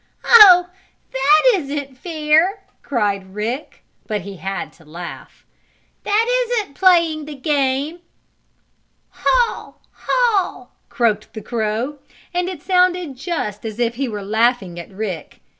"Oh, 0.25 0.67
that 1.13 1.41
isn't 1.59 1.95
fair!" 1.95 2.65
cried 2.81 3.35
Rick, 3.35 3.83
but 4.07 4.21
he 4.21 4.37
had 4.37 4.73
to 4.73 4.83
laugh. 4.83 5.45
"That 6.05 6.25
isn't 6.47 6.73
playing 6.73 7.25
the 7.25 7.35
game!" 7.35 7.99
"Haw! 9.11 9.75
Haw!" 9.91 10.69
croaked 10.89 11.33
the 11.35 11.41
crow, 11.43 11.99
and 12.33 12.49
it 12.49 12.63
sounded 12.63 13.15
just 13.15 13.63
as 13.63 13.77
if 13.77 13.93
he 13.93 14.09
were 14.09 14.23
laughing 14.23 14.79
at 14.79 14.89
Rick. 14.91 15.39